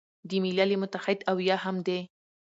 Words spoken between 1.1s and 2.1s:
او یا هم د